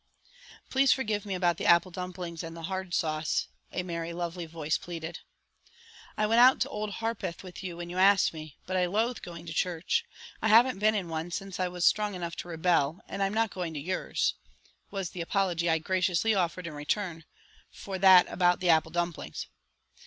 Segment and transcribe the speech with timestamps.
[0.71, 4.45] "Please forgive me about the apple dumplings and the hard sauce," a merry, very lovely
[4.47, 5.19] voice pleaded.
[6.17, 9.21] "I went out to Old Harpeth with you when you asked me; but I loathe
[9.21, 10.03] going to church
[10.41, 13.51] I haven't been in one since I was strong enough to rebel and I'm not
[13.51, 14.33] going to yours,"
[14.89, 17.25] was the apology I graciously offered in return
[17.69, 19.45] for that about the apple dumplings.